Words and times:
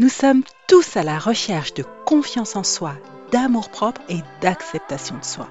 Nous 0.00 0.08
sommes 0.08 0.44
tous 0.68 0.96
à 0.96 1.02
la 1.02 1.18
recherche 1.18 1.74
de 1.74 1.84
confiance 2.06 2.54
en 2.54 2.62
soi, 2.62 2.92
d'amour-propre 3.32 4.00
et 4.08 4.18
d'acceptation 4.40 5.16
de 5.18 5.24
soi. 5.24 5.48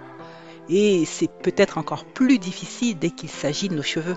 Et 0.70 1.04
c'est 1.04 1.28
peut-être 1.28 1.78
encore 1.78 2.06
plus 2.06 2.40
difficile 2.40 2.98
dès 2.98 3.10
qu'il 3.10 3.28
s'agit 3.28 3.68
de 3.68 3.76
nos 3.76 3.84
cheveux. 3.84 4.16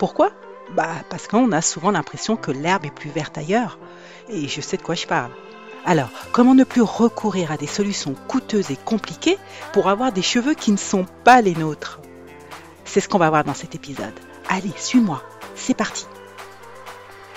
Pourquoi? 0.00 0.32
Bah 0.74 0.96
parce 1.10 1.28
qu'on 1.28 1.52
a 1.52 1.62
souvent 1.62 1.92
l'impression 1.92 2.34
que 2.34 2.50
l'herbe 2.50 2.86
est 2.86 2.90
plus 2.90 3.10
verte 3.10 3.38
ailleurs. 3.38 3.78
Et 4.28 4.48
je 4.48 4.60
sais 4.60 4.78
de 4.78 4.82
quoi 4.82 4.96
je 4.96 5.06
parle. 5.06 5.30
Alors, 5.84 6.10
comment 6.32 6.56
ne 6.56 6.64
plus 6.64 6.82
recourir 6.82 7.52
à 7.52 7.56
des 7.56 7.68
solutions 7.68 8.16
coûteuses 8.26 8.72
et 8.72 8.76
compliquées 8.76 9.38
pour 9.72 9.88
avoir 9.88 10.10
des 10.10 10.22
cheveux 10.22 10.54
qui 10.54 10.72
ne 10.72 10.76
sont 10.76 11.06
pas 11.22 11.40
les 11.40 11.54
nôtres? 11.54 12.00
C'est 12.84 12.98
ce 12.98 13.08
qu'on 13.08 13.18
va 13.18 13.30
voir 13.30 13.44
dans 13.44 13.54
cet 13.54 13.76
épisode. 13.76 14.18
Allez, 14.48 14.72
suis-moi, 14.76 15.22
c'est 15.54 15.76
parti 15.76 16.06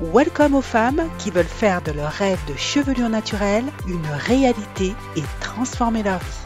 Welcome 0.00 0.56
aux 0.56 0.60
femmes 0.60 1.08
qui 1.20 1.30
veulent 1.30 1.44
faire 1.44 1.80
de 1.80 1.92
leur 1.92 2.10
rêve 2.10 2.44
de 2.48 2.56
chevelure 2.56 3.08
naturelle 3.08 3.64
une 3.86 4.04
réalité 4.06 4.92
et 5.14 5.22
transformer 5.40 6.02
leur 6.02 6.18
vie. 6.18 6.44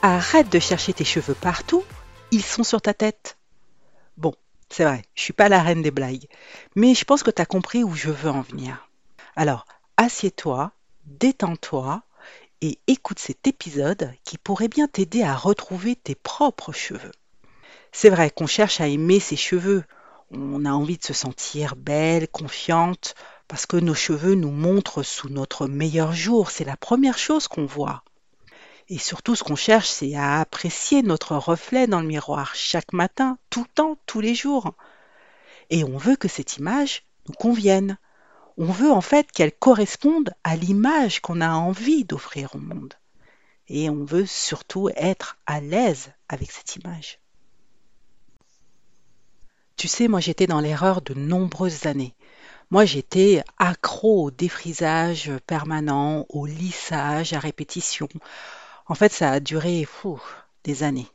Arrête 0.00 0.50
de 0.50 0.58
chercher 0.58 0.94
tes 0.94 1.04
cheveux 1.04 1.34
partout, 1.34 1.84
ils 2.30 2.42
sont 2.42 2.64
sur 2.64 2.80
ta 2.80 2.94
tête. 2.94 3.36
Bon, 4.16 4.32
c'est 4.70 4.84
vrai, 4.84 5.02
je 5.14 5.20
suis 5.20 5.34
pas 5.34 5.50
la 5.50 5.62
reine 5.62 5.82
des 5.82 5.90
blagues, 5.90 6.26
mais 6.76 6.94
je 6.94 7.04
pense 7.04 7.22
que 7.22 7.30
tu 7.30 7.42
as 7.42 7.46
compris 7.46 7.84
où 7.84 7.94
je 7.94 8.10
veux 8.10 8.30
en 8.30 8.40
venir. 8.40 8.88
Alors, 9.36 9.66
assieds-toi, 9.98 10.72
détends-toi 11.04 12.02
et 12.62 12.78
écoute 12.86 13.18
cet 13.18 13.46
épisode 13.46 14.14
qui 14.24 14.38
pourrait 14.38 14.68
bien 14.68 14.88
t'aider 14.88 15.22
à 15.22 15.34
retrouver 15.34 15.94
tes 15.94 16.14
propres 16.14 16.72
cheveux. 16.72 17.12
C'est 17.92 18.10
vrai 18.10 18.30
qu'on 18.30 18.46
cherche 18.46 18.80
à 18.80 18.88
aimer 18.88 19.20
ses 19.20 19.36
cheveux, 19.36 19.84
on 20.30 20.64
a 20.64 20.72
envie 20.72 20.98
de 20.98 21.04
se 21.04 21.12
sentir 21.12 21.76
belle, 21.76 22.28
confiante, 22.28 23.14
parce 23.48 23.66
que 23.66 23.76
nos 23.76 23.94
cheveux 23.94 24.34
nous 24.34 24.50
montrent 24.50 25.02
sous 25.02 25.28
notre 25.28 25.66
meilleur 25.66 26.12
jour. 26.12 26.50
C'est 26.50 26.64
la 26.64 26.76
première 26.76 27.18
chose 27.18 27.48
qu'on 27.48 27.66
voit. 27.66 28.02
Et 28.88 28.98
surtout, 28.98 29.34
ce 29.34 29.44
qu'on 29.44 29.56
cherche, 29.56 29.88
c'est 29.88 30.14
à 30.14 30.40
apprécier 30.40 31.02
notre 31.02 31.36
reflet 31.36 31.86
dans 31.86 32.00
le 32.00 32.06
miroir 32.06 32.54
chaque 32.54 32.92
matin, 32.92 33.38
tout 33.50 33.62
le 33.62 33.74
temps, 33.74 33.98
tous 34.06 34.20
les 34.20 34.34
jours. 34.34 34.74
Et 35.70 35.82
on 35.84 35.96
veut 35.96 36.16
que 36.16 36.28
cette 36.28 36.56
image 36.56 37.04
nous 37.28 37.34
convienne. 37.34 37.98
On 38.56 38.66
veut 38.66 38.90
en 38.90 39.00
fait 39.00 39.30
qu'elle 39.30 39.52
corresponde 39.52 40.32
à 40.44 40.56
l'image 40.56 41.20
qu'on 41.20 41.40
a 41.40 41.50
envie 41.50 42.04
d'offrir 42.04 42.54
au 42.54 42.58
monde. 42.58 42.94
Et 43.68 43.90
on 43.90 44.04
veut 44.04 44.26
surtout 44.26 44.88
être 44.94 45.36
à 45.46 45.60
l'aise 45.60 46.12
avec 46.28 46.52
cette 46.52 46.76
image. 46.76 47.18
Tu 49.76 49.88
sais, 49.88 50.08
moi 50.08 50.20
j'étais 50.20 50.46
dans 50.46 50.60
l'erreur 50.60 51.02
de 51.02 51.12
nombreuses 51.12 51.86
années. 51.86 52.14
Moi 52.70 52.86
j'étais 52.86 53.44
accro 53.58 54.24
au 54.24 54.30
défrisage 54.30 55.30
permanent, 55.46 56.24
au 56.30 56.46
lissage 56.46 57.34
à 57.34 57.38
répétition. 57.38 58.08
En 58.86 58.94
fait, 58.94 59.12
ça 59.12 59.32
a 59.32 59.40
duré 59.40 59.84
fou, 59.84 60.20
des 60.64 60.82
années. 60.82 61.08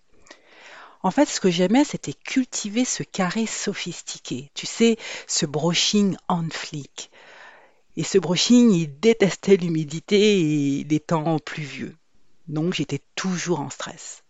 En 1.04 1.10
fait, 1.10 1.26
ce 1.26 1.40
que 1.40 1.50
j'aimais, 1.50 1.84
c'était 1.84 2.14
cultiver 2.14 2.86
ce 2.86 3.02
carré 3.02 3.48
sophistiqué. 3.48 4.52
Tu 4.54 4.68
sais, 4.68 4.98
ce 5.26 5.48
brushing 5.48 6.16
on 6.30 6.48
flic. 6.52 7.10
Et 7.98 8.04
ce 8.04 8.20
brushing, 8.20 8.72
il 8.72 9.00
détestait 9.00 9.58
l'humidité 9.58 10.80
et 10.80 10.84
les 10.84 11.00
temps 11.00 11.40
pluvieux. 11.40 11.96
Donc 12.48 12.76
j'étais 12.76 13.02
toujours 13.16 13.62
en 13.62 13.72
stress. 13.72 14.24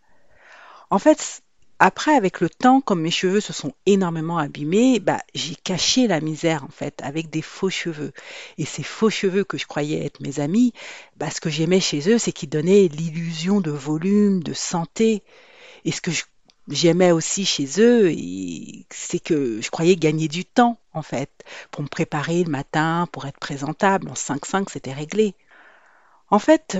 En 0.89 0.99
fait, 0.99 1.43
après, 1.83 2.15
avec 2.15 2.41
le 2.41 2.49
temps, 2.49 2.79
comme 2.79 3.01
mes 3.01 3.09
cheveux 3.09 3.39
se 3.39 3.53
sont 3.53 3.73
énormément 3.87 4.37
abîmés, 4.37 4.99
bah, 4.99 5.19
j'ai 5.33 5.55
caché 5.55 6.05
la 6.05 6.21
misère 6.21 6.63
en 6.63 6.69
fait 6.69 7.01
avec 7.01 7.31
des 7.31 7.41
faux 7.41 7.71
cheveux. 7.71 8.13
Et 8.59 8.65
ces 8.65 8.83
faux 8.83 9.09
cheveux 9.09 9.43
que 9.43 9.57
je 9.57 9.65
croyais 9.65 10.05
être 10.05 10.19
mes 10.19 10.39
amis, 10.39 10.73
bah, 11.17 11.31
ce 11.31 11.41
que 11.41 11.49
j'aimais 11.49 11.79
chez 11.79 12.07
eux, 12.07 12.19
c'est 12.19 12.33
qu'ils 12.33 12.49
donnaient 12.49 12.87
l'illusion 12.87 13.61
de 13.61 13.71
volume, 13.71 14.43
de 14.43 14.53
santé. 14.53 15.23
Et 15.83 15.91
ce 15.91 16.01
que 16.01 16.11
j'aimais 16.67 17.11
aussi 17.11 17.45
chez 17.47 17.65
eux, 17.79 18.13
c'est 18.91 19.19
que 19.19 19.59
je 19.59 19.69
croyais 19.71 19.95
gagner 19.95 20.27
du 20.27 20.45
temps 20.45 20.77
en 20.93 21.01
fait 21.01 21.31
pour 21.71 21.81
me 21.81 21.87
préparer 21.87 22.43
le 22.43 22.51
matin, 22.51 23.07
pour 23.11 23.25
être 23.25 23.39
présentable. 23.39 24.07
En 24.07 24.13
5-5, 24.13 24.69
c'était 24.71 24.93
réglé. 24.93 25.33
En 26.29 26.37
fait, 26.37 26.77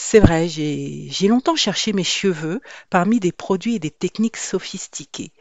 c'est 0.00 0.20
vrai, 0.20 0.48
j'ai 0.48 1.28
longtemps 1.28 1.56
cherché 1.56 1.92
mes 1.92 2.04
cheveux 2.04 2.60
parmi 2.88 3.18
des 3.18 3.32
produits 3.32 3.74
et 3.74 3.78
des 3.80 3.90
techniques 3.90 4.36
sophistiquées, 4.36 5.32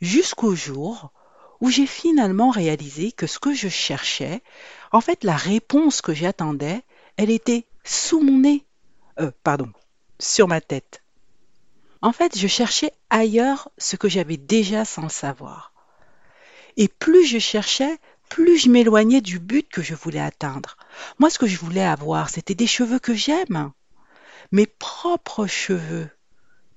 jusqu'au 0.00 0.56
jour 0.56 1.12
où 1.60 1.70
j'ai 1.70 1.86
finalement 1.86 2.50
réalisé 2.50 3.12
que 3.12 3.28
ce 3.28 3.38
que 3.38 3.54
je 3.54 3.68
cherchais, 3.68 4.42
en 4.90 5.00
fait 5.00 5.22
la 5.22 5.36
réponse 5.36 6.02
que 6.02 6.12
j'attendais, 6.12 6.82
elle 7.16 7.30
était 7.30 7.64
sous 7.84 8.20
mon 8.20 8.40
nez, 8.40 8.66
euh, 9.20 9.30
pardon, 9.44 9.70
sur 10.18 10.48
ma 10.48 10.60
tête. 10.60 11.04
En 12.02 12.12
fait, 12.12 12.36
je 12.36 12.48
cherchais 12.48 12.92
ailleurs 13.08 13.70
ce 13.78 13.94
que 13.94 14.08
j'avais 14.08 14.36
déjà 14.36 14.84
sans 14.84 15.08
savoir. 15.08 15.72
Et 16.76 16.88
plus 16.88 17.24
je 17.24 17.38
cherchais, 17.38 17.98
plus 18.28 18.58
je 18.58 18.68
m'éloignais 18.68 19.20
du 19.20 19.38
but 19.38 19.68
que 19.68 19.80
je 19.80 19.94
voulais 19.94 20.20
atteindre. 20.20 20.76
Moi, 21.20 21.30
ce 21.30 21.38
que 21.38 21.46
je 21.46 21.56
voulais 21.56 21.84
avoir, 21.84 22.30
c'était 22.30 22.56
des 22.56 22.66
cheveux 22.66 22.98
que 22.98 23.14
j'aime 23.14 23.72
mes 24.52 24.66
propres 24.66 25.46
cheveux. 25.46 26.08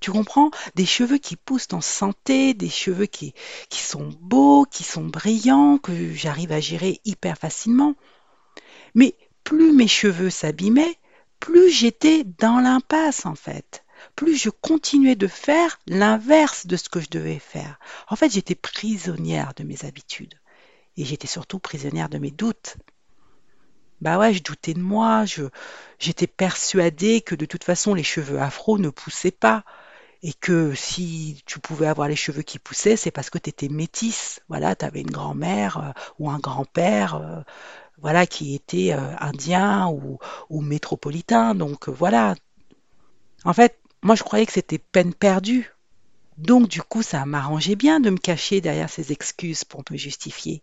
Tu 0.00 0.10
comprends? 0.10 0.50
Des 0.74 0.86
cheveux 0.86 1.18
qui 1.18 1.36
poussent 1.36 1.72
en 1.72 1.80
santé, 1.80 2.54
des 2.54 2.68
cheveux 2.68 3.06
qui, 3.06 3.34
qui 3.68 3.80
sont 3.80 4.10
beaux, 4.20 4.64
qui 4.64 4.82
sont 4.82 5.04
brillants, 5.04 5.78
que 5.78 6.12
j'arrive 6.12 6.52
à 6.52 6.60
gérer 6.60 7.00
hyper 7.04 7.38
facilement. 7.38 7.94
Mais 8.94 9.14
plus 9.44 9.72
mes 9.72 9.88
cheveux 9.88 10.30
s'abîmaient, 10.30 10.98
plus 11.40 11.70
j'étais 11.70 12.24
dans 12.24 12.60
l'impasse 12.60 13.26
en 13.26 13.34
fait. 13.34 13.84
Plus 14.14 14.36
je 14.36 14.50
continuais 14.50 15.16
de 15.16 15.26
faire 15.26 15.78
l'inverse 15.86 16.66
de 16.66 16.76
ce 16.76 16.88
que 16.88 17.00
je 17.00 17.08
devais 17.10 17.38
faire. 17.38 17.78
En 18.08 18.16
fait, 18.16 18.30
j'étais 18.30 18.54
prisonnière 18.54 19.52
de 19.56 19.64
mes 19.64 19.84
habitudes. 19.84 20.34
Et 20.96 21.04
j'étais 21.04 21.26
surtout 21.26 21.58
prisonnière 21.58 22.08
de 22.08 22.18
mes 22.18 22.30
doutes. 22.30 22.76
Bah 24.00 24.18
ouais, 24.18 24.34
je 24.34 24.42
doutais 24.42 24.74
de 24.74 24.80
moi, 24.80 25.24
je 25.24 25.44
j'étais 25.98 26.26
persuadée 26.26 27.20
que 27.22 27.34
de 27.34 27.46
toute 27.46 27.64
façon 27.64 27.94
les 27.94 28.02
cheveux 28.02 28.40
afro 28.40 28.78
ne 28.78 28.90
poussaient 28.90 29.30
pas 29.30 29.64
et 30.22 30.32
que 30.34 30.74
si 30.74 31.42
tu 31.46 31.60
pouvais 31.60 31.86
avoir 31.86 32.08
les 32.08 32.16
cheveux 32.16 32.42
qui 32.42 32.58
poussaient, 32.58 32.96
c'est 32.96 33.10
parce 33.10 33.30
que 33.30 33.38
tu 33.38 33.50
étais 33.50 33.68
métisse. 33.68 34.40
Voilà, 34.48 34.74
tu 34.76 34.84
avais 34.84 35.00
une 35.00 35.10
grand-mère 35.10 35.78
euh, 35.78 35.92
ou 36.18 36.30
un 36.30 36.38
grand-père 36.38 37.16
euh, 37.16 37.40
voilà 37.98 38.26
qui 38.26 38.54
était 38.54 38.92
euh, 38.92 39.16
indien 39.20 39.88
ou, 39.88 40.18
ou 40.50 40.60
métropolitain 40.62 41.54
donc 41.54 41.88
voilà. 41.88 42.34
En 43.44 43.52
fait, 43.52 43.78
moi 44.02 44.14
je 44.14 44.22
croyais 44.24 44.46
que 44.46 44.52
c'était 44.52 44.78
peine 44.78 45.14
perdue. 45.14 45.72
Donc 46.38 46.68
du 46.68 46.82
coup, 46.82 47.02
ça 47.02 47.24
m'arrangeait 47.24 47.76
bien 47.76 48.00
de 48.00 48.10
me 48.10 48.18
cacher 48.18 48.60
derrière 48.60 48.90
ces 48.90 49.12
excuses 49.12 49.64
pour 49.64 49.82
me 49.90 49.96
justifier. 49.96 50.62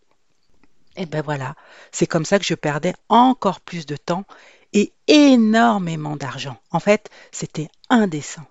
Et 0.96 1.06
ben 1.06 1.22
voilà, 1.22 1.56
c'est 1.92 2.06
comme 2.06 2.24
ça 2.24 2.38
que 2.38 2.44
je 2.44 2.54
perdais 2.54 2.94
encore 3.08 3.60
plus 3.60 3.86
de 3.86 3.96
temps 3.96 4.24
et 4.72 4.92
énormément 5.08 6.16
d'argent. 6.16 6.56
En 6.70 6.80
fait, 6.80 7.10
c'était 7.32 7.68
indécent. 7.90 8.44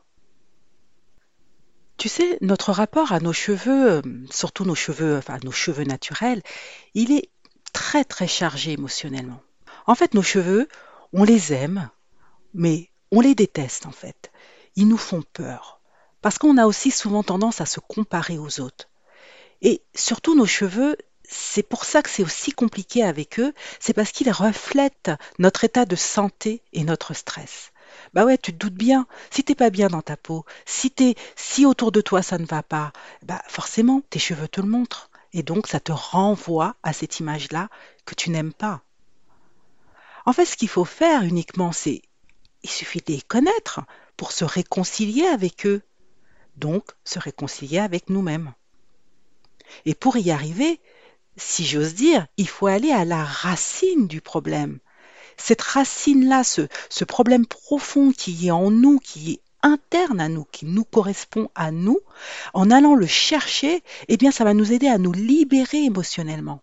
Tu 1.97 2.09
sais, 2.09 2.37
notre 2.41 2.71
rapport 2.71 3.13
à 3.13 3.19
nos 3.19 3.33
cheveux, 3.33 3.91
euh, 3.91 4.01
surtout 4.31 4.65
nos 4.65 4.75
cheveux, 4.75 5.17
enfin 5.17 5.37
nos 5.43 5.51
cheveux 5.51 5.83
naturels, 5.83 6.41
il 6.95 7.11
est 7.11 7.29
très 7.71 8.03
très 8.03 8.27
chargé 8.27 8.71
émotionnellement. 8.71 9.41
En 9.85 9.95
fait, 9.95 10.13
nos 10.13 10.23
cheveux, 10.23 10.67
on 11.13 11.23
les 11.23 11.53
aime, 11.53 11.89
mais 12.53 12.89
on 13.11 13.21
les 13.21 13.35
déteste 13.35 13.85
en 13.85 13.91
fait. 13.91 14.31
Ils 14.75 14.87
nous 14.87 14.97
font 14.97 15.23
peur. 15.33 15.81
Parce 16.21 16.37
qu'on 16.37 16.57
a 16.57 16.65
aussi 16.65 16.89
souvent 16.89 17.21
tendance 17.21 17.61
à 17.61 17.65
se 17.65 17.79
comparer 17.79 18.37
aux 18.37 18.61
autres. 18.61 18.89
Et 19.61 19.81
surtout, 19.93 20.35
nos 20.35 20.45
cheveux, 20.45 20.97
c'est 21.33 21.63
pour 21.63 21.85
ça 21.85 22.01
que 22.01 22.09
c'est 22.09 22.23
aussi 22.23 22.51
compliqué 22.51 23.03
avec 23.03 23.39
eux, 23.39 23.53
c'est 23.79 23.93
parce 23.93 24.11
qu'ils 24.11 24.31
reflètent 24.31 25.11
notre 25.39 25.63
état 25.63 25.85
de 25.85 25.95
santé 25.95 26.61
et 26.73 26.83
notre 26.83 27.13
stress. 27.13 27.71
Bah 28.13 28.25
ouais, 28.25 28.37
tu 28.37 28.53
te 28.53 28.57
doutes 28.57 28.73
bien, 28.73 29.07
si 29.31 29.43
t'es 29.43 29.55
pas 29.55 29.69
bien 29.69 29.87
dans 29.87 30.01
ta 30.01 30.17
peau, 30.17 30.45
si 30.65 30.91
t'es, 30.91 31.15
si 31.35 31.65
autour 31.65 31.91
de 31.91 32.01
toi 32.01 32.21
ça 32.21 32.37
ne 32.37 32.45
va 32.45 32.63
pas, 32.63 32.91
bah 33.23 33.41
forcément 33.47 34.01
tes 34.09 34.19
cheveux 34.19 34.47
te 34.47 34.61
le 34.61 34.67
montrent. 34.67 35.09
Et 35.33 35.41
donc 35.41 35.67
ça 35.67 35.79
te 35.79 35.91
renvoie 35.91 36.75
à 36.83 36.93
cette 36.93 37.19
image-là 37.19 37.69
que 38.05 38.13
tu 38.13 38.29
n'aimes 38.29 38.53
pas. 38.53 38.81
En 40.25 40.33
fait, 40.33 40.45
ce 40.45 40.55
qu'il 40.55 40.69
faut 40.69 40.85
faire 40.85 41.23
uniquement, 41.23 41.71
c'est 41.71 42.03
il 42.61 42.69
suffit 42.69 42.99
de 42.99 43.11
les 43.11 43.21
connaître 43.21 43.81
pour 44.15 44.31
se 44.31 44.45
réconcilier 44.45 45.25
avec 45.25 45.65
eux, 45.65 45.81
donc 46.55 46.85
se 47.03 47.19
réconcilier 47.19 47.79
avec 47.79 48.09
nous-mêmes. 48.09 48.53
Et 49.85 49.95
pour 49.95 50.17
y 50.17 50.31
arriver, 50.31 50.79
si 51.37 51.65
j'ose 51.65 51.95
dire, 51.95 52.27
il 52.37 52.47
faut 52.47 52.67
aller 52.67 52.91
à 52.91 53.05
la 53.05 53.23
racine 53.23 54.07
du 54.07 54.21
problème. 54.21 54.79
Cette 55.37 55.61
racine-là, 55.61 56.43
ce, 56.43 56.67
ce 56.89 57.03
problème 57.03 57.45
profond 57.45 58.11
qui 58.11 58.47
est 58.47 58.51
en 58.51 58.69
nous, 58.69 58.99
qui 58.99 59.33
est 59.33 59.41
interne 59.63 60.19
à 60.19 60.29
nous, 60.29 60.45
qui 60.51 60.65
nous 60.65 60.83
correspond 60.83 61.49
à 61.55 61.71
nous, 61.71 61.99
en 62.53 62.69
allant 62.69 62.95
le 62.95 63.07
chercher, 63.07 63.83
eh 64.09 64.17
bien, 64.17 64.31
ça 64.31 64.43
va 64.43 64.53
nous 64.53 64.73
aider 64.73 64.87
à 64.87 64.97
nous 64.97 65.13
libérer 65.13 65.85
émotionnellement. 65.85 66.61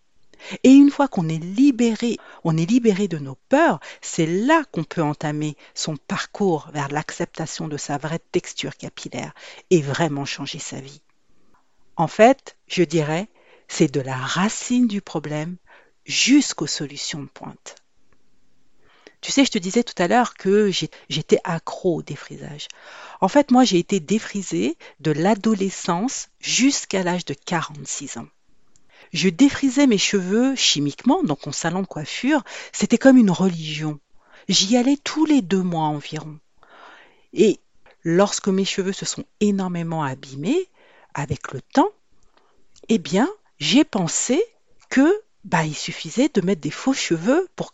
Et 0.63 0.71
une 0.71 0.89
fois 0.89 1.07
qu'on 1.07 1.29
est 1.29 1.43
libéré, 1.43 2.17
on 2.43 2.57
est 2.57 2.69
libéré 2.69 3.07
de 3.07 3.17
nos 3.17 3.35
peurs, 3.49 3.79
c'est 4.01 4.25
là 4.25 4.63
qu'on 4.71 4.83
peut 4.83 5.03
entamer 5.03 5.55
son 5.75 5.97
parcours 5.97 6.69
vers 6.73 6.89
l'acceptation 6.89 7.67
de 7.67 7.77
sa 7.77 7.97
vraie 7.97 8.21
texture 8.31 8.75
capillaire 8.75 9.33
et 9.69 9.81
vraiment 9.81 10.25
changer 10.25 10.59
sa 10.59 10.79
vie. 10.79 11.01
En 11.95 12.07
fait, 12.07 12.57
je 12.67 12.83
dirais, 12.83 13.27
c'est 13.71 13.87
de 13.87 14.01
la 14.01 14.17
racine 14.17 14.85
du 14.85 14.99
problème 14.99 15.55
jusqu'aux 16.05 16.67
solutions 16.67 17.23
de 17.23 17.29
pointe. 17.29 17.77
Tu 19.21 19.31
sais, 19.31 19.45
je 19.45 19.51
te 19.51 19.57
disais 19.57 19.83
tout 19.83 19.95
à 19.97 20.09
l'heure 20.09 20.33
que 20.33 20.69
j'étais 21.09 21.39
accro 21.45 21.99
au 21.99 22.01
défrisage. 22.01 22.67
En 23.21 23.29
fait, 23.29 23.49
moi, 23.49 23.63
j'ai 23.63 23.79
été 23.79 24.01
défrisée 24.01 24.77
de 24.99 25.11
l'adolescence 25.11 26.27
jusqu'à 26.41 27.01
l'âge 27.01 27.23
de 27.23 27.33
46 27.33 28.17
ans. 28.17 28.27
Je 29.13 29.29
défrisais 29.29 29.87
mes 29.87 29.97
cheveux 29.97 30.53
chimiquement, 30.55 31.23
donc 31.23 31.47
en 31.47 31.53
salon 31.53 31.81
de 31.81 31.87
coiffure. 31.87 32.43
C'était 32.73 32.97
comme 32.97 33.17
une 33.17 33.31
religion. 33.31 34.01
J'y 34.49 34.75
allais 34.75 34.97
tous 34.97 35.25
les 35.25 35.41
deux 35.41 35.63
mois 35.63 35.85
environ. 35.85 36.39
Et 37.31 37.61
lorsque 38.03 38.49
mes 38.49 38.65
cheveux 38.65 38.93
se 38.93 39.05
sont 39.05 39.23
énormément 39.39 40.03
abîmés, 40.03 40.67
avec 41.13 41.53
le 41.53 41.61
temps, 41.61 41.91
eh 42.89 42.97
bien, 42.97 43.29
j'ai 43.61 43.83
pensé 43.83 44.43
que 44.89 45.21
bah, 45.45 45.65
il 45.65 45.75
suffisait 45.75 46.29
de 46.33 46.41
mettre 46.41 46.61
des 46.61 46.71
faux 46.71 46.93
cheveux 46.93 47.47
pour 47.55 47.73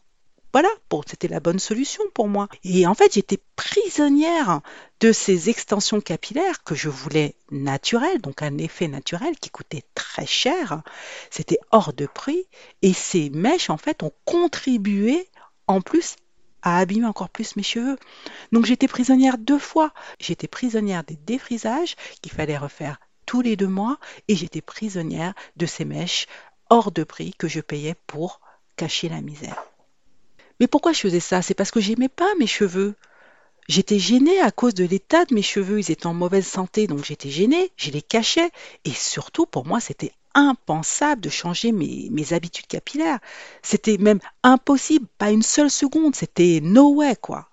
voilà, 0.54 0.70
c'était 1.06 1.28
la 1.28 1.40
bonne 1.40 1.60
solution 1.60 2.04
pour 2.16 2.28
moi. 2.28 2.48
Et 2.64 2.88
en 2.88 2.96
fait, 2.96 3.14
j'étais 3.14 3.40
prisonnière 3.56 4.62
de 5.02 5.12
ces 5.12 5.50
extensions 5.50 6.02
capillaires 6.02 6.64
que 6.64 6.74
je 6.74 6.90
voulais 6.90 7.36
naturelles, 7.52 8.20
donc 8.22 8.42
un 8.42 8.58
effet 8.58 8.88
naturel 8.88 9.38
qui 9.40 9.52
coûtait 9.52 9.84
très 9.94 10.26
cher. 10.26 10.82
C'était 11.30 11.60
hors 11.72 11.94
de 11.94 12.08
prix. 12.08 12.46
Et 12.82 12.94
ces 12.94 13.30
mèches, 13.30 13.70
en 13.70 13.78
fait, 13.78 14.02
ont 14.02 14.14
contribué 14.26 15.30
en 15.68 15.82
plus 15.82 16.16
à 16.64 16.80
abîmer 16.80 17.06
encore 17.06 17.30
plus 17.30 17.56
mes 17.56 17.64
cheveux. 17.64 17.98
Donc 18.52 18.66
j'étais 18.66 18.88
prisonnière 18.88 19.38
deux 19.38 19.60
fois. 19.60 19.94
J'étais 20.20 20.48
prisonnière 20.48 21.04
des 21.04 21.18
défrisages 21.18 21.96
qu'il 22.22 22.32
fallait 22.32 22.58
refaire 22.58 23.00
tous 23.28 23.42
les 23.42 23.56
deux 23.56 23.68
mois 23.68 24.00
et 24.28 24.36
j'étais 24.36 24.62
prisonnière 24.62 25.36
de 25.58 25.68
ces 25.68 25.86
mèches 25.86 26.26
hors 26.72 26.92
de 26.92 27.04
prix 27.04 27.36
que 27.38 27.48
je 27.48 27.60
payais 27.60 27.96
pour 28.08 28.42
cacher 28.76 29.10
la 29.10 29.22
misère. 29.22 29.64
Mais 30.60 30.68
pourquoi 30.68 30.94
je 30.94 31.02
faisais 31.02 31.20
ça? 31.20 31.44
C'est 31.44 31.54
parce 31.54 31.70
que 31.70 31.80
j'aimais 31.80 32.10
pas 32.10 32.34
mes 32.40 32.48
cheveux. 32.48 32.96
J'étais 33.68 34.00
gênée 34.00 34.40
à 34.40 34.50
cause 34.50 34.74
de 34.74 34.86
l'état 34.86 35.26
de 35.26 35.36
mes 35.36 35.42
cheveux, 35.42 35.80
ils 35.80 35.92
étaient 35.92 36.08
en 36.08 36.14
mauvaise 36.14 36.48
santé, 36.48 36.88
donc 36.88 37.04
j'étais 37.04 37.30
gênée, 37.30 37.72
je 37.76 37.92
les 37.92 38.02
cachais. 38.02 38.50
Et 38.86 38.92
surtout, 38.92 39.46
pour 39.46 39.66
moi, 39.66 39.80
c'était 39.82 40.14
impensable 40.34 41.22
de 41.22 41.30
changer 41.30 41.74
mes, 41.74 42.08
mes 42.12 42.32
habitudes 42.32 42.68
capillaires. 42.68 43.20
C'était 43.62 43.98
même 43.98 44.20
impossible, 44.42 45.06
pas 45.18 45.32
une 45.32 45.44
seule 45.44 45.70
seconde, 45.70 46.16
c'était 46.16 46.60
no 46.64 46.94
way, 46.96 47.16
quoi. 47.18 47.50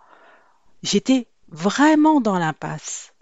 J'étais 0.82 1.26
vraiment 1.48 2.20
dans 2.20 2.38
l'impasse. 2.38 3.12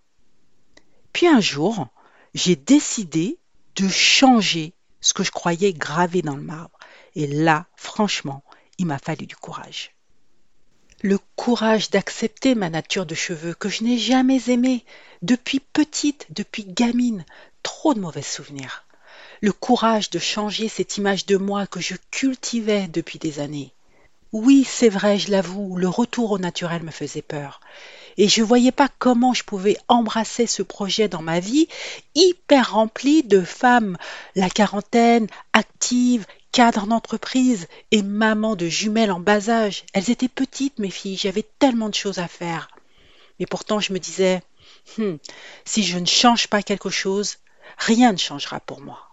Puis 1.13 1.27
un 1.27 1.41
jour, 1.41 1.89
j'ai 2.35 2.57
décidé 2.57 3.39
de 3.77 3.89
changer 3.89 4.73
ce 5.01 5.15
que 5.15 5.25
je 5.25 5.31
croyais 5.31 5.73
gravé 5.73 6.23
dans 6.23 6.37
le 6.37 6.43
marbre. 6.43 6.79
Et 7.15 7.27
là, 7.27 7.67
franchement, 7.77 8.43
il 8.79 8.87
m'a 8.87 8.99
fallu 8.99 9.27
du 9.27 9.37
courage. 9.37 9.95
Le 11.03 11.19
courage 11.37 11.91
d'accepter 11.91 12.55
ma 12.55 12.71
nature 12.71 13.07
de 13.07 13.15
cheveux 13.15 13.55
que 13.55 13.69
je 13.69 13.83
n'ai 13.83 13.99
jamais 13.99 14.41
aimée, 14.49 14.85
depuis 15.21 15.61
petite, 15.61 16.27
depuis 16.31 16.65
gamine, 16.65 17.25
trop 17.63 17.93
de 17.93 18.01
mauvais 18.01 18.23
souvenirs. 18.23 18.85
Le 19.41 19.53
courage 19.53 20.11
de 20.11 20.21
changer 20.21 20.69
cette 20.69 20.97
image 20.99 21.27
de 21.27 21.37
moi 21.37 21.67
que 21.67 21.81
je 21.81 21.97
cultivais 22.13 22.87
depuis 22.87 23.19
des 23.19 23.41
années. 23.41 23.73
Oui, 24.31 24.65
c'est 24.65 24.89
vrai, 24.89 25.19
je 25.19 25.31
l'avoue, 25.31 25.77
le 25.77 25.89
retour 25.89 26.31
au 26.31 26.39
naturel 26.39 26.85
me 26.85 26.93
faisait 26.93 27.21
peur. 27.21 27.61
Et 28.17 28.29
je 28.29 28.41
ne 28.41 28.47
voyais 28.47 28.73
pas 28.73 28.89
comment 28.99 29.35
je 29.35 29.45
pouvais 29.45 29.77
embrasser 29.89 30.47
ce 30.47 30.63
projet 30.63 31.09
dans 31.09 31.23
ma 31.23 31.41
vie, 31.41 31.69
hyper 32.15 32.73
rempli 32.73 33.23
de 33.23 33.41
femmes, 33.41 33.97
la 34.35 34.51
quarantaine, 34.51 35.27
actives, 35.53 36.27
cadre 36.53 36.87
d'entreprise 36.87 37.67
et 37.91 38.03
maman 38.03 38.57
de 38.57 38.69
jumelles 38.69 39.11
en 39.11 39.21
bas 39.21 39.49
âge. 39.49 39.85
Elles 39.95 40.11
étaient 40.11 40.29
petites, 40.29 40.79
mes 40.79 40.91
filles, 40.91 41.17
j'avais 41.17 41.47
tellement 41.59 41.89
de 41.89 41.95
choses 41.95 42.19
à 42.19 42.29
faire. 42.29 42.69
Mais 43.41 43.47
pourtant, 43.47 43.81
je 43.81 43.93
me 43.93 43.99
disais, 43.99 44.43
hmm, 44.99 45.17
si 45.65 45.83
je 45.83 45.99
ne 45.99 46.07
change 46.07 46.49
pas 46.49 46.63
quelque 46.63 46.91
chose, 46.91 47.39
rien 47.79 48.13
ne 48.13 48.19
changera 48.19 48.61
pour 48.61 48.81
moi. 48.81 49.09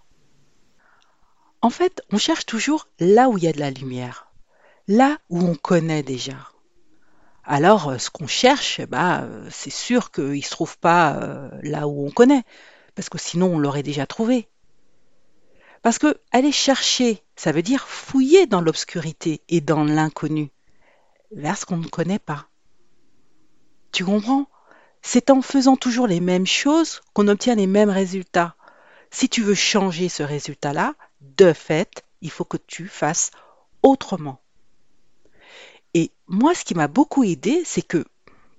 En 1.62 1.70
fait, 1.70 2.02
on 2.12 2.18
cherche 2.18 2.46
toujours 2.46 2.88
là 3.00 3.30
où 3.30 3.38
il 3.38 3.44
y 3.44 3.48
a 3.48 3.54
de 3.54 3.60
la 3.60 3.72
lumière, 3.72 4.28
là 4.88 5.18
où 5.30 5.42
on 5.42 5.56
connaît 5.56 6.04
déjà. 6.04 6.36
Alors, 7.52 7.90
euh, 7.90 7.98
ce 7.98 8.12
qu'on 8.12 8.28
cherche, 8.28 8.80
bah, 8.82 9.28
c'est 9.50 9.72
sûr 9.72 10.12
qu'il 10.12 10.34
ne 10.34 10.42
se 10.42 10.52
trouve 10.52 10.78
pas 10.78 11.16
euh, 11.16 11.50
là 11.64 11.88
où 11.88 12.06
on 12.06 12.12
connaît, 12.12 12.44
parce 12.94 13.10
que 13.10 13.18
sinon 13.18 13.56
on 13.56 13.58
l'aurait 13.58 13.82
déjà 13.82 14.06
trouvé. 14.06 14.48
Parce 15.82 15.98
que 15.98 16.22
aller 16.32 16.52
chercher, 16.52 17.24
ça 17.36 17.52
veut 17.52 17.64
dire 17.64 17.88
fouiller 17.88 18.46
dans 18.46 18.62
l'obscurité 18.62 19.42
et 19.50 19.62
dans 19.62 19.84
l'inconnu, 19.84 20.52
vers 21.32 21.58
ce 21.58 21.66
qu'on 21.66 21.78
ne 21.78 21.88
connaît 21.88 22.20
pas. 22.20 22.46
Tu 23.92 24.06
comprends? 24.06 24.46
C'est 25.02 25.32
en 25.32 25.42
faisant 25.42 25.76
toujours 25.76 26.06
les 26.06 26.20
mêmes 26.20 26.46
choses 26.46 27.02
qu'on 27.14 27.28
obtient 27.30 27.56
les 27.56 27.66
mêmes 27.66 27.90
résultats. 27.90 28.56
Si 29.10 29.28
tu 29.28 29.42
veux 29.42 29.56
changer 29.56 30.08
ce 30.08 30.22
résultat-là, 30.22 30.94
de 31.22 31.52
fait, 31.54 32.04
il 32.22 32.30
faut 32.30 32.46
que 32.46 32.58
tu 32.58 32.88
fasses 32.88 33.32
autrement. 33.82 34.40
Et 35.94 36.12
moi, 36.28 36.54
ce 36.54 36.64
qui 36.64 36.76
m'a 36.76 36.88
beaucoup 36.88 37.24
aidé, 37.24 37.64
c'est 37.66 37.82
que 37.82 38.06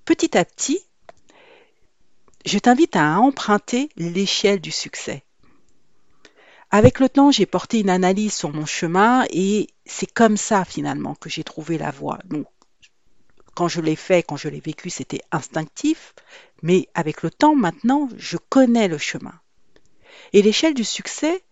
petit 0.05 0.37
à 0.37 0.45
petit, 0.45 0.81
je 2.45 2.59
t'invite 2.59 2.97
à 2.97 3.19
emprunter 3.19 3.91
l'échelle 3.97 4.61
du 4.61 4.71
succès. 4.71 5.25
Avec 6.71 7.01
le 7.01 7.09
temps, 7.09 7.31
j'ai 7.31 7.47
porté 7.47 7.81
une 7.81 7.91
analyse 7.91 8.33
sur 8.33 8.51
mon 8.51 8.67
chemin 8.67 9.25
et 9.31 9.69
c'est 9.85 10.11
comme 10.11 10.37
ça 10.37 10.65
finalement 10.65 11.15
que 11.17 11.29
j'ai 11.29 11.45
trouvé 11.45 11.79
la 11.79 11.91
voie. 11.91 12.19
Donc, 12.27 12.47
quand 13.55 13.69
je 13.69 13.81
l'ai 13.81 13.97
fait, 13.97 14.23
quand 14.23 14.37
je 14.37 14.49
l'ai 14.49 14.61
vécu, 14.61 14.89
c'était 14.89 15.23
instinctif, 15.33 16.15
mais 16.63 16.89
avec 16.95 17.23
le 17.23 17.31
temps, 17.31 17.57
maintenant, 17.57 18.09
je 18.17 18.37
connais 18.37 18.89
le 18.89 18.99
chemin. 18.99 19.35
Et 20.33 20.43
l'échelle 20.43 20.75
du 20.75 20.85
succès, 20.85 21.43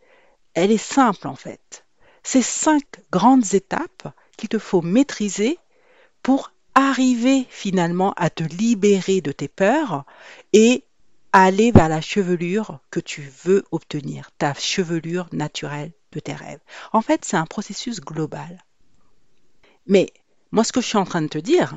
elle 0.55 0.71
est 0.71 0.79
simple 0.79 1.27
en 1.27 1.35
fait. 1.35 1.85
C'est 2.23 2.43
cinq 2.43 2.85
grandes 3.11 3.55
étapes 3.55 4.09
qu'il 4.37 4.49
te 4.49 4.59
faut 4.59 4.83
maîtriser 4.83 5.59
pour 6.29 6.53
arriver 6.75 7.47
finalement 7.49 8.13
à 8.19 8.29
te 8.29 8.45
libérer 8.45 9.23
de 9.23 9.33
tes 9.33 9.49
peurs 9.49 10.05
et 10.53 10.85
aller 11.33 11.73
vers 11.73 11.89
la 11.89 12.03
chevelure 12.03 12.81
que 12.91 13.01
tu 13.01 13.33
veux 13.47 13.65
obtenir, 13.71 14.31
ta 14.37 14.53
chevelure 14.53 15.27
naturelle 15.33 15.93
de 16.13 16.21
tes 16.21 16.35
rêves. 16.35 16.61
En 16.93 17.01
fait, 17.01 17.25
c'est 17.25 17.39
un 17.39 17.47
processus 17.47 18.03
global. 18.03 18.63
Mais 19.87 20.13
moi, 20.53 20.65
ce 20.65 20.73
que 20.73 20.83
je 20.83 20.89
suis 20.89 20.99
en 20.99 21.07
train 21.07 21.23
de 21.23 21.29
te 21.29 21.39
dire, 21.39 21.75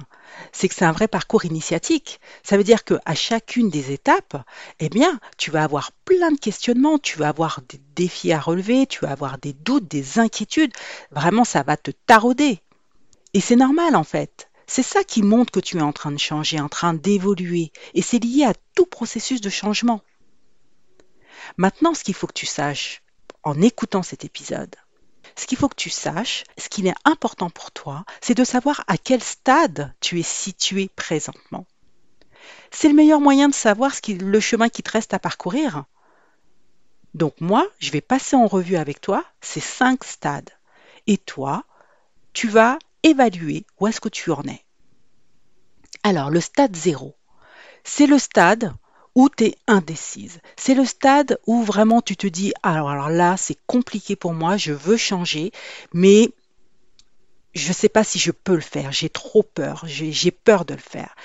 c'est 0.52 0.68
que 0.68 0.76
c'est 0.76 0.84
un 0.84 0.92
vrai 0.92 1.08
parcours 1.08 1.46
initiatique. 1.46 2.20
Ça 2.44 2.58
veut 2.58 2.66
dire 2.66 2.84
qu'à 2.84 3.16
chacune 3.16 3.70
des 3.70 3.94
étapes, 3.94 4.36
eh 4.82 4.90
bien, 4.90 5.22
tu 5.38 5.50
vas 5.50 5.64
avoir 5.64 5.94
plein 6.04 6.32
de 6.32 6.38
questionnements, 6.38 7.00
tu 7.00 7.18
vas 7.18 7.30
avoir 7.30 7.62
des 7.70 7.80
défis 7.96 8.34
à 8.34 8.40
relever, 8.42 8.86
tu 8.86 9.06
vas 9.06 9.12
avoir 9.12 9.38
des 9.38 9.54
doutes, 9.54 9.88
des 9.88 10.20
inquiétudes. 10.20 10.74
Vraiment, 11.10 11.46
ça 11.46 11.64
va 11.64 11.78
te 11.78 11.92
tarauder. 11.92 12.62
Et 13.34 13.42
c'est 13.42 13.56
normal, 13.56 13.96
en 13.96 14.04
fait. 14.04 14.50
C'est 14.68 14.84
ça 14.84 15.04
qui 15.04 15.22
montre 15.22 15.52
que 15.52 15.60
tu 15.60 15.78
es 15.78 15.82
en 15.82 15.92
train 15.92 16.12
de 16.12 16.20
changer, 16.20 16.60
en 16.60 16.70
train 16.70 16.94
d'évoluer, 16.94 17.72
et 17.94 18.02
c'est 18.02 18.24
lié 18.24 18.46
à 18.46 18.54
tout 18.76 18.86
processus 18.86 19.42
de 19.42 19.50
changement. 19.50 20.02
Maintenant, 21.58 21.94
ce 21.94 22.04
qu'il 22.04 22.14
faut 22.14 22.28
que 22.28 22.34
tu 22.34 22.46
saches, 22.46 23.02
en 23.44 23.62
écoutant 23.62 24.04
cet 24.04 24.24
épisode, 24.24 24.76
ce 25.36 25.46
qu'il 25.46 25.58
faut 25.58 25.70
que 25.70 25.76
tu 25.76 25.90
saches, 25.90 26.44
ce 26.58 26.70
qui 26.70 26.88
est 26.88 26.94
important 27.06 27.50
pour 27.50 27.72
toi, 27.72 28.06
c'est 28.22 28.34
de 28.34 28.44
savoir 28.44 28.84
à 28.88 28.98
quel 28.98 29.24
stade 29.24 29.94
tu 30.00 30.20
es 30.20 30.24
situé 30.24 30.90
présentement. 30.96 31.66
C'est 32.72 32.88
le 32.88 32.96
meilleur 32.96 33.20
moyen 33.20 33.50
de 33.50 33.54
savoir 33.54 33.94
ce 33.94 34.02
qui, 34.02 34.16
le 34.16 34.40
chemin 34.40 34.70
qui 34.70 34.84
te 34.84 34.92
reste 34.92 35.14
à 35.14 35.20
parcourir. 35.20 35.86
Donc 37.14 37.40
moi, 37.42 37.68
je 37.80 37.92
vais 37.92 38.02
passer 38.02 38.36
en 38.36 38.48
revue 38.48 38.78
avec 38.78 39.02
toi 39.02 39.26
ces 39.42 39.60
cinq 39.60 40.04
stades. 40.04 40.50
Et 41.08 41.18
toi, 41.18 41.66
tu 42.34 42.48
vas 42.48 42.80
évaluer 43.04 43.66
où 43.80 43.88
est-ce 43.88 44.02
que 44.02 44.10
tu 44.10 44.32
en 44.32 44.44
es. 44.44 44.64
Alors, 46.04 46.30
le 46.30 46.42
stade 46.42 46.76
0, 46.76 47.16
c'est 47.84 48.08
le 48.08 48.18
stade 48.18 48.74
où 49.16 49.30
tu 49.30 49.46
es 49.46 49.56
indécise. 49.68 50.40
C'est 50.56 50.74
le 50.74 50.86
stade 50.86 51.40
où 51.46 51.64
vraiment 51.64 52.02
tu 52.02 52.16
te 52.16 52.28
dis, 52.28 52.54
alors, 52.64 52.90
alors 52.90 53.10
là, 53.10 53.38
c'est 53.38 53.58
compliqué 53.68 54.16
pour 54.16 54.34
moi, 54.34 54.58
je 54.58 54.72
veux 54.72 54.98
changer, 54.98 55.52
mais 55.94 56.32
je 57.54 57.68
ne 57.68 57.74
sais 57.74 57.90
pas 57.90 58.04
si 58.04 58.20
je 58.20 58.32
peux 58.32 58.56
le 58.56 58.62
faire, 58.62 58.92
j'ai 58.92 59.10
trop 59.10 59.44
peur, 59.44 59.84
j'ai 59.86 60.32
peur 60.32 60.66
de 60.66 60.74
le 60.74 60.80
faire. 60.80 61.16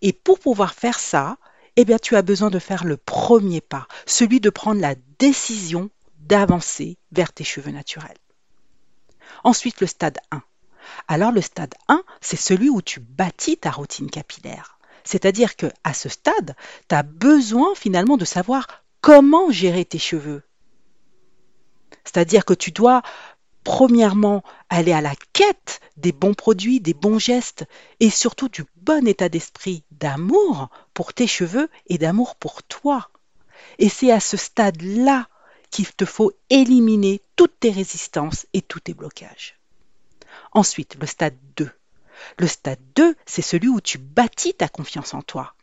Et 0.00 0.12
pour 0.12 0.38
pouvoir 0.38 0.74
faire 0.74 0.98
ça, 0.98 1.38
eh 1.76 1.84
bien, 1.84 1.98
tu 1.98 2.16
as 2.16 2.22
besoin 2.22 2.50
de 2.50 2.58
faire 2.58 2.84
le 2.84 2.96
premier 2.96 3.60
pas, 3.60 3.88
celui 4.06 4.40
de 4.40 4.50
prendre 4.50 4.80
la 4.80 4.94
décision 5.18 5.90
d'avancer 6.20 6.98
vers 7.10 7.32
tes 7.32 7.44
cheveux 7.44 7.72
naturels. 7.72 8.18
Ensuite, 9.42 9.80
le 9.80 9.86
stade 9.86 10.18
1. 10.30 10.42
Alors, 11.08 11.32
le 11.32 11.40
stade 11.40 11.74
1, 11.88 12.02
c'est 12.20 12.36
celui 12.36 12.70
où 12.70 12.82
tu 12.82 13.00
bâtis 13.00 13.58
ta 13.58 13.70
routine 13.70 14.10
capillaire. 14.10 14.78
C'est-à-dire 15.04 15.56
que 15.56 15.66
à 15.84 15.94
ce 15.94 16.08
stade, 16.08 16.54
tu 16.88 16.94
as 16.94 17.02
besoin 17.02 17.74
finalement 17.74 18.16
de 18.16 18.24
savoir 18.24 18.66
comment 19.00 19.50
gérer 19.50 19.84
tes 19.84 19.98
cheveux. 19.98 20.42
C'est-à-dire 22.04 22.44
que 22.44 22.54
tu 22.54 22.70
dois 22.70 23.02
premièrement 23.64 24.42
aller 24.70 24.92
à 24.92 25.00
la 25.00 25.14
quête 25.32 25.80
des 25.96 26.12
bons 26.12 26.34
produits, 26.34 26.80
des 26.80 26.94
bons 26.94 27.18
gestes 27.18 27.64
et 28.00 28.10
surtout 28.10 28.48
du 28.48 28.64
bon 28.76 29.06
état 29.06 29.28
d'esprit 29.28 29.84
d'amour 29.90 30.68
pour 30.94 31.14
tes 31.14 31.26
cheveux 31.26 31.68
et 31.86 31.98
d'amour 31.98 32.36
pour 32.36 32.62
toi. 32.62 33.10
Et 33.78 33.88
c'est 33.88 34.10
à 34.10 34.20
ce 34.20 34.36
stade-là 34.36 35.28
qu'il 35.70 35.92
te 35.92 36.04
faut 36.04 36.32
éliminer 36.50 37.22
toutes 37.36 37.58
tes 37.60 37.70
résistances 37.70 38.46
et 38.52 38.62
tous 38.62 38.80
tes 38.80 38.94
blocages. 38.94 39.58
Ensuite, 40.52 40.96
le 41.00 41.06
stade 41.06 41.36
2. 41.56 41.70
Le 42.38 42.46
stade 42.46 42.80
2, 42.94 43.16
c'est 43.26 43.42
celui 43.42 43.68
où 43.68 43.80
tu 43.80 43.98
bâtis 43.98 44.54
ta 44.54 44.68
confiance 44.68 45.14
en 45.14 45.22
toi. 45.22 45.54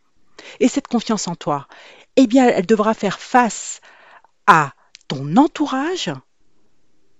Et 0.60 0.68
cette 0.68 0.88
confiance 0.88 1.28
en 1.28 1.36
toi, 1.36 1.68
eh 2.16 2.28
bien, 2.28 2.48
elle 2.48 2.66
devra 2.66 2.94
faire 2.94 3.20
face 3.20 3.82
à 4.48 4.74
ton 5.08 5.38
entourage 5.38 6.12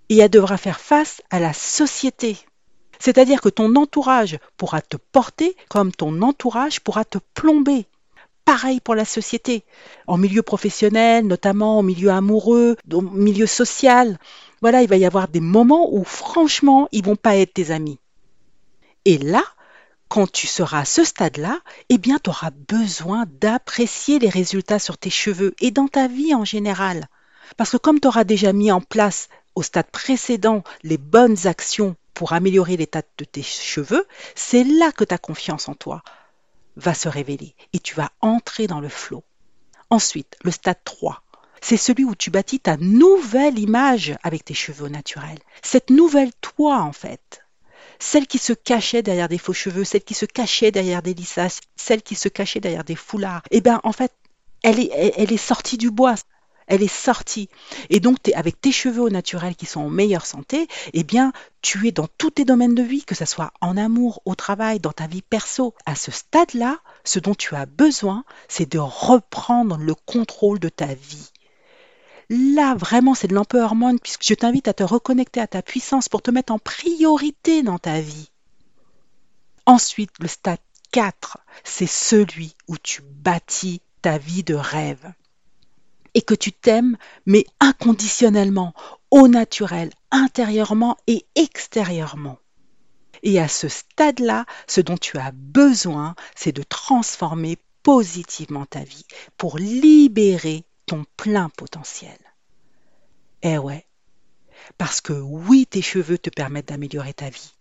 et 0.08 0.18
elle 0.18 0.30
devra 0.30 0.56
faire 0.56 0.80
face 0.80 1.22
à 1.30 1.38
la 1.38 1.52
société. 1.52 2.36
C'est-à-dire 2.98 3.40
que 3.40 3.48
ton 3.48 3.76
entourage 3.76 4.38
pourra 4.56 4.82
te 4.82 4.96
porter 4.96 5.56
comme 5.68 5.92
ton 5.92 6.20
entourage 6.22 6.80
pourra 6.80 7.04
te 7.04 7.18
plomber. 7.34 7.86
Pareil 8.44 8.80
pour 8.80 8.94
la 8.94 9.04
société, 9.04 9.64
en 10.06 10.16
milieu 10.16 10.42
professionnel, 10.42 11.26
notamment 11.26 11.78
en 11.78 11.82
milieu 11.82 12.10
amoureux, 12.10 12.76
en 12.92 13.02
milieu 13.02 13.46
social. 13.46 14.18
Voilà, 14.60 14.82
il 14.82 14.88
va 14.88 14.96
y 14.96 15.06
avoir 15.06 15.28
des 15.28 15.40
moments 15.40 15.92
où 15.92 16.04
franchement, 16.04 16.88
ils 16.92 17.04
vont 17.04 17.16
pas 17.16 17.36
être 17.36 17.54
tes 17.54 17.70
amis. 17.70 17.98
Et 19.04 19.18
là, 19.18 19.42
quand 20.08 20.30
tu 20.30 20.46
seras 20.46 20.80
à 20.80 20.84
ce 20.84 21.04
stade-là, 21.04 21.60
eh 21.88 21.96
bien, 21.96 22.18
tu 22.18 22.30
auras 22.30 22.50
besoin 22.50 23.26
d'apprécier 23.40 24.18
les 24.18 24.28
résultats 24.28 24.78
sur 24.78 24.98
tes 24.98 25.08
cheveux 25.08 25.54
et 25.60 25.70
dans 25.70 25.88
ta 25.88 26.08
vie 26.08 26.34
en 26.34 26.44
général. 26.44 27.08
Parce 27.56 27.70
que 27.70 27.76
comme 27.76 28.00
tu 28.00 28.08
auras 28.08 28.24
déjà 28.24 28.52
mis 28.52 28.72
en 28.72 28.80
place 28.80 29.28
au 29.54 29.62
stade 29.62 29.90
précédent 29.90 30.62
les 30.82 30.98
bonnes 30.98 31.46
actions 31.46 31.96
pour 32.12 32.32
améliorer 32.32 32.76
l'état 32.76 33.02
de 33.18 33.24
tes 33.24 33.42
cheveux, 33.42 34.06
c'est 34.34 34.64
là 34.64 34.92
que 34.92 35.04
ta 35.04 35.16
confiance 35.16 35.68
en 35.68 35.74
toi 35.74 36.02
va 36.76 36.92
se 36.92 37.08
révéler 37.08 37.54
et 37.72 37.78
tu 37.78 37.94
vas 37.94 38.10
entrer 38.20 38.66
dans 38.66 38.80
le 38.80 38.88
flot. 38.88 39.24
Ensuite, 39.90 40.36
le 40.42 40.50
stade 40.50 40.82
3, 40.84 41.22
c'est 41.60 41.76
celui 41.76 42.04
où 42.04 42.14
tu 42.14 42.30
bâtis 42.30 42.60
ta 42.60 42.76
nouvelle 42.76 43.58
image 43.58 44.14
avec 44.22 44.44
tes 44.44 44.54
cheveux 44.54 44.88
naturels. 44.88 45.38
Cette 45.62 45.90
nouvelle 45.90 46.32
toi, 46.40 46.78
en 46.78 46.92
fait. 46.92 47.44
Celle 47.98 48.26
qui 48.26 48.38
se 48.38 48.52
cachait 48.52 49.02
derrière 49.02 49.28
des 49.28 49.38
faux 49.38 49.52
cheveux, 49.52 49.84
celle 49.84 50.02
qui 50.02 50.14
se 50.14 50.26
cachait 50.26 50.70
derrière 50.70 51.02
des 51.02 51.14
lissages, 51.14 51.60
celle 51.76 52.02
qui 52.02 52.14
se 52.14 52.28
cachait 52.28 52.60
derrière 52.60 52.84
des 52.84 52.96
foulards. 52.96 53.42
Eh 53.50 53.60
bien, 53.60 53.80
en 53.84 53.92
fait, 53.92 54.12
elle 54.62 54.80
est, 54.80 54.90
elle 55.16 55.32
est 55.32 55.36
sortie 55.36 55.76
du 55.76 55.90
bois 55.90 56.14
elle 56.70 56.84
est 56.84 56.88
sortie. 56.88 57.48
Et 57.90 57.98
donc, 57.98 58.16
avec 58.32 58.60
tes 58.60 58.70
cheveux 58.70 59.02
au 59.02 59.10
naturel 59.10 59.56
qui 59.56 59.66
sont 59.66 59.80
en 59.80 59.90
meilleure 59.90 60.24
santé, 60.24 60.68
eh 60.92 61.02
bien, 61.02 61.32
tu 61.62 61.88
es 61.88 61.92
dans 61.92 62.06
tous 62.16 62.30
tes 62.30 62.44
domaines 62.44 62.76
de 62.76 62.82
vie, 62.82 63.04
que 63.04 63.16
ce 63.16 63.24
soit 63.24 63.52
en 63.60 63.76
amour, 63.76 64.22
au 64.24 64.36
travail, 64.36 64.78
dans 64.78 64.92
ta 64.92 65.08
vie 65.08 65.20
perso. 65.20 65.74
À 65.84 65.96
ce 65.96 66.12
stade-là, 66.12 66.78
ce 67.02 67.18
dont 67.18 67.34
tu 67.34 67.56
as 67.56 67.66
besoin, 67.66 68.24
c'est 68.46 68.70
de 68.70 68.78
reprendre 68.78 69.76
le 69.78 69.94
contrôle 69.94 70.60
de 70.60 70.68
ta 70.68 70.86
vie. 70.86 71.32
Là, 72.30 72.76
vraiment, 72.76 73.16
c'est 73.16 73.26
de 73.26 73.34
l'empowerment, 73.34 73.98
puisque 73.98 74.22
je 74.22 74.34
t'invite 74.34 74.68
à 74.68 74.72
te 74.72 74.84
reconnecter 74.84 75.40
à 75.40 75.48
ta 75.48 75.62
puissance 75.62 76.08
pour 76.08 76.22
te 76.22 76.30
mettre 76.30 76.52
en 76.52 76.60
priorité 76.60 77.64
dans 77.64 77.78
ta 77.78 78.00
vie. 78.00 78.30
Ensuite, 79.66 80.12
le 80.20 80.28
stade 80.28 80.60
4, 80.92 81.38
c'est 81.64 81.88
celui 81.88 82.54
où 82.68 82.78
tu 82.78 83.02
bâtis 83.02 83.82
ta 84.00 84.16
vie 84.16 84.44
de 84.44 84.54
rêve 84.54 85.12
et 86.14 86.22
que 86.22 86.34
tu 86.34 86.52
t'aimes, 86.52 86.96
mais 87.26 87.44
inconditionnellement, 87.58 88.74
au 89.10 89.26
naturel, 89.26 89.90
intérieurement 90.12 90.96
et 91.08 91.26
extérieurement. 91.34 92.38
Et 93.24 93.40
à 93.40 93.48
ce 93.48 93.68
stade-là, 93.68 94.46
ce 94.68 94.80
dont 94.80 94.96
tu 94.96 95.18
as 95.18 95.32
besoin, 95.32 96.14
c'est 96.36 96.52
de 96.52 96.62
transformer 96.62 97.58
positivement 97.82 98.66
ta 98.66 98.84
vie 98.84 99.04
pour 99.36 99.58
libérer 99.58 100.64
ton 100.90 101.04
plein 101.16 101.50
potentiel. 101.50 102.18
Eh 103.42 103.58
ouais, 103.58 103.86
parce 104.76 105.00
que 105.00 105.12
oui, 105.12 105.64
tes 105.64 105.82
cheveux 105.82 106.18
te 106.18 106.30
permettent 106.30 106.70
d'améliorer 106.70 107.14
ta 107.14 107.30
vie. 107.30 107.52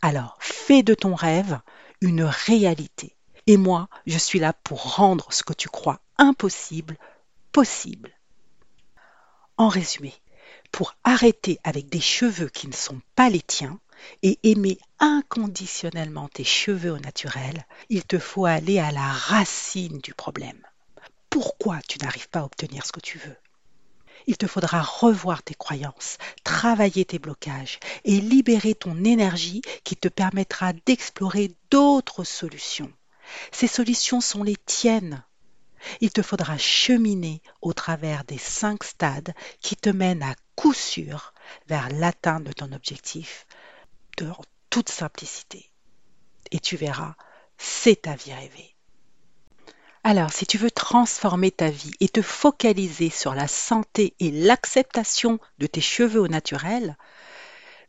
Alors, 0.00 0.38
fais 0.40 0.82
de 0.82 0.94
ton 0.94 1.14
rêve 1.14 1.60
une 2.00 2.22
réalité. 2.22 3.14
Et 3.46 3.58
moi, 3.58 3.90
je 4.06 4.16
suis 4.16 4.38
là 4.38 4.54
pour 4.54 4.94
rendre 4.94 5.30
ce 5.30 5.42
que 5.42 5.52
tu 5.52 5.68
crois 5.68 6.00
impossible 6.16 6.96
possible. 7.52 8.12
En 9.58 9.68
résumé, 9.68 10.14
pour 10.72 10.94
arrêter 11.04 11.60
avec 11.64 11.90
des 11.90 12.00
cheveux 12.00 12.48
qui 12.48 12.66
ne 12.66 12.72
sont 12.72 13.02
pas 13.14 13.28
les 13.28 13.42
tiens 13.42 13.78
et 14.22 14.38
aimer 14.42 14.78
inconditionnellement 15.00 16.28
tes 16.28 16.44
cheveux 16.44 16.92
au 16.92 16.98
naturel, 16.98 17.66
il 17.90 18.06
te 18.06 18.18
faut 18.18 18.46
aller 18.46 18.78
à 18.78 18.90
la 18.90 19.12
racine 19.12 19.98
du 19.98 20.14
problème. 20.14 20.62
Pourquoi 21.30 21.78
tu 21.88 21.98
n'arrives 21.98 22.28
pas 22.28 22.40
à 22.40 22.44
obtenir 22.44 22.84
ce 22.84 22.92
que 22.92 23.00
tu 23.00 23.18
veux 23.18 23.36
il 24.26 24.36
te 24.36 24.46
faudra 24.46 24.82
revoir 24.82 25.42
tes 25.42 25.54
croyances, 25.54 26.18
travailler 26.44 27.06
tes 27.06 27.18
blocages 27.18 27.80
et 28.04 28.20
libérer 28.20 28.74
ton 28.74 29.02
énergie 29.02 29.62
qui 29.82 29.96
te 29.96 30.08
permettra 30.08 30.74
d'explorer 30.84 31.52
d'autres 31.70 32.22
solutions. 32.22 32.92
Ces 33.50 33.66
solutions 33.66 34.20
sont 34.20 34.42
les 34.42 34.56
tiennes 34.66 35.24
il 36.00 36.10
te 36.10 36.22
faudra 36.22 36.58
cheminer 36.58 37.42
au 37.62 37.72
travers 37.72 38.24
des 38.24 38.38
cinq 38.38 38.84
stades 38.84 39.34
qui 39.60 39.76
te 39.76 39.90
mènent 39.90 40.22
à 40.22 40.34
coup 40.54 40.74
sûr 40.74 41.32
vers 41.68 41.88
l'atteinte 41.90 42.44
de 42.44 42.52
ton 42.52 42.72
objectif 42.72 43.46
de 44.18 44.30
toute 44.68 44.88
simplicité. 44.88 45.70
Et 46.50 46.60
tu 46.60 46.76
verras, 46.76 47.14
c'est 47.58 48.02
ta 48.02 48.14
vie 48.14 48.32
rêvée. 48.32 48.69
Alors, 50.02 50.32
si 50.32 50.46
tu 50.46 50.56
veux 50.56 50.70
transformer 50.70 51.50
ta 51.50 51.68
vie 51.68 51.92
et 52.00 52.08
te 52.08 52.22
focaliser 52.22 53.10
sur 53.10 53.34
la 53.34 53.46
santé 53.46 54.14
et 54.18 54.30
l'acceptation 54.30 55.38
de 55.58 55.66
tes 55.66 55.82
cheveux 55.82 56.20
au 56.20 56.28
naturel, 56.28 56.96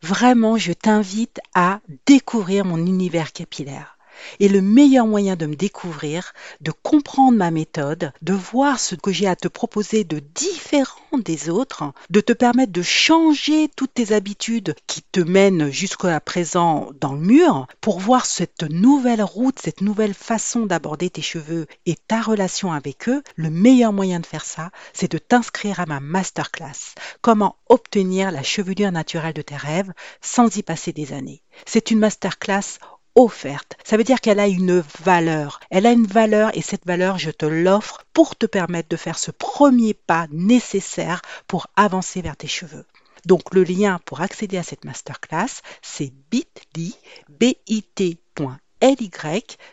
vraiment, 0.01 0.57
je 0.57 0.73
t'invite 0.73 1.39
à 1.53 1.79
découvrir 2.05 2.65
mon 2.65 2.85
univers 2.85 3.31
capillaire. 3.31 3.97
Et 4.39 4.49
le 4.49 4.61
meilleur 4.61 5.05
moyen 5.07 5.35
de 5.35 5.45
me 5.45 5.55
découvrir, 5.55 6.33
de 6.61 6.71
comprendre 6.71 7.37
ma 7.37 7.51
méthode, 7.51 8.13
de 8.21 8.33
voir 8.33 8.79
ce 8.79 8.95
que 8.95 9.11
j'ai 9.11 9.27
à 9.27 9.35
te 9.35 9.47
proposer 9.47 10.03
de 10.03 10.19
différent 10.35 10.99
des 11.17 11.49
autres, 11.49 11.91
de 12.09 12.21
te 12.21 12.33
permettre 12.33 12.71
de 12.71 12.81
changer 12.81 13.69
toutes 13.75 13.93
tes 13.93 14.13
habitudes 14.13 14.75
qui 14.87 15.01
te 15.01 15.19
mènent 15.19 15.69
jusqu'à 15.71 16.19
présent 16.19 16.89
dans 16.99 17.13
le 17.13 17.19
mur 17.19 17.67
pour 17.81 17.99
voir 17.99 18.25
cette 18.25 18.63
nouvelle 18.63 19.23
route, 19.23 19.59
cette 19.61 19.81
nouvelle 19.81 20.13
façon 20.13 20.65
d'aborder 20.65 21.09
tes 21.09 21.21
cheveux 21.21 21.67
et 21.85 21.95
ta 21.95 22.21
relation 22.21 22.71
avec 22.71 23.09
eux, 23.09 23.23
le 23.35 23.49
meilleur 23.49 23.93
moyen 23.93 24.19
de 24.19 24.25
faire 24.25 24.45
ça, 24.45 24.71
c'est 24.93 25.11
de 25.11 25.17
t'inscrire 25.17 25.79
à 25.79 25.85
ma 25.85 25.99
masterclass. 25.99 26.95
Comment 27.21 27.57
obtenir 27.69 28.31
la 28.31 28.43
chevelure 28.43 28.91
naturelle 28.91 29.33
de 29.33 29.41
tes 29.41 29.55
rêves 29.55 29.91
sans 30.21 30.55
y 30.57 30.63
passer 30.63 30.93
des 30.93 31.13
années. 31.13 31.41
C'est 31.65 31.91
une 31.91 31.99
masterclass 31.99 32.79
offerte. 33.15 33.77
Ça 33.83 33.97
veut 33.97 34.03
dire 34.03 34.21
qu'elle 34.21 34.39
a 34.39 34.47
une 34.47 34.83
valeur. 35.03 35.59
Elle 35.69 35.85
a 35.85 35.91
une 35.91 36.07
valeur 36.07 36.55
et 36.55 36.61
cette 36.61 36.85
valeur, 36.85 37.17
je 37.17 37.31
te 37.31 37.45
l'offre 37.45 38.03
pour 38.13 38.35
te 38.35 38.45
permettre 38.45 38.89
de 38.89 38.97
faire 38.97 39.19
ce 39.19 39.31
premier 39.31 39.93
pas 39.93 40.27
nécessaire 40.31 41.21
pour 41.47 41.67
avancer 41.75 42.21
vers 42.21 42.37
tes 42.37 42.47
cheveux. 42.47 42.85
Donc 43.25 43.53
le 43.53 43.63
lien 43.63 43.99
pour 44.05 44.21
accéder 44.21 44.57
à 44.57 44.63
cette 44.63 44.85
masterclass, 44.85 45.61
c'est 45.81 46.11
bit.ly, 46.31 46.95
bit.ly 47.29 48.17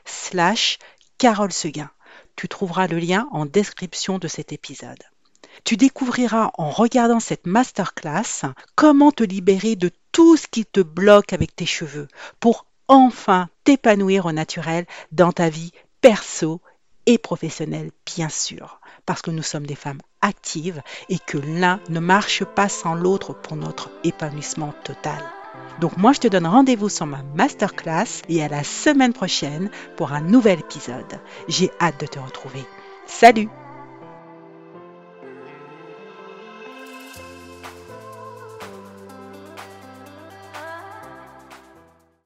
slash 0.04 0.78
Carole 1.16 1.52
Seguin. 1.52 1.90
Tu 2.36 2.48
trouveras 2.48 2.86
le 2.86 2.98
lien 2.98 3.26
en 3.32 3.46
description 3.46 4.18
de 4.18 4.28
cet 4.28 4.52
épisode. 4.52 5.02
Tu 5.64 5.76
découvriras 5.76 6.50
en 6.56 6.70
regardant 6.70 7.20
cette 7.20 7.46
masterclass 7.46 8.44
comment 8.76 9.10
te 9.10 9.24
libérer 9.24 9.76
de 9.76 9.90
tout 10.12 10.36
ce 10.36 10.46
qui 10.46 10.64
te 10.64 10.80
bloque 10.80 11.32
avec 11.32 11.56
tes 11.56 11.66
cheveux 11.66 12.06
pour 12.38 12.67
enfin 12.88 13.48
t'épanouir 13.64 14.26
au 14.26 14.32
naturel 14.32 14.86
dans 15.12 15.32
ta 15.32 15.48
vie 15.48 15.72
perso 16.00 16.60
et 17.06 17.18
professionnelle, 17.18 17.90
bien 18.04 18.28
sûr, 18.28 18.80
parce 19.06 19.22
que 19.22 19.30
nous 19.30 19.42
sommes 19.42 19.66
des 19.66 19.74
femmes 19.74 20.00
actives 20.20 20.82
et 21.08 21.18
que 21.18 21.38
l'un 21.38 21.80
ne 21.88 22.00
marche 22.00 22.44
pas 22.44 22.68
sans 22.68 22.94
l'autre 22.94 23.32
pour 23.32 23.56
notre 23.56 23.90
épanouissement 24.04 24.74
total. 24.84 25.22
Donc 25.80 25.96
moi, 25.96 26.12
je 26.12 26.20
te 26.20 26.28
donne 26.28 26.46
rendez-vous 26.46 26.88
sur 26.88 27.06
ma 27.06 27.22
masterclass 27.34 28.22
et 28.28 28.42
à 28.42 28.48
la 28.48 28.64
semaine 28.64 29.12
prochaine 29.12 29.70
pour 29.96 30.12
un 30.12 30.20
nouvel 30.20 30.60
épisode. 30.60 31.20
J'ai 31.46 31.70
hâte 31.80 32.00
de 32.00 32.06
te 32.06 32.18
retrouver. 32.18 32.64
Salut 33.06 33.48